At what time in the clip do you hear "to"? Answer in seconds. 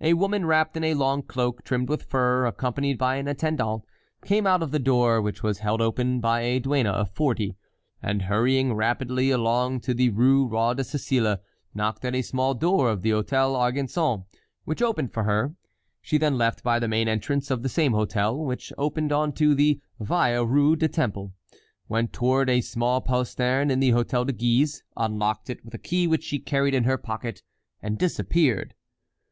9.82-9.94, 19.34-19.54